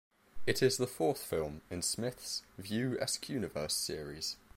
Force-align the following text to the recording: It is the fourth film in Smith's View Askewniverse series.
It 0.47 0.63
is 0.63 0.77
the 0.77 0.87
fourth 0.87 1.19
film 1.19 1.61
in 1.69 1.83
Smith's 1.83 2.41
View 2.57 2.97
Askewniverse 2.99 3.69
series. 3.73 4.35